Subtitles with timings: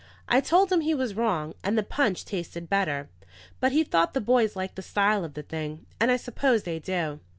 [0.27, 3.07] I told him he was wrong, and the punch tasted better;
[3.59, 6.79] but he thought the boys liked the style of the thing, and I suppose they
[6.79, 7.19] do.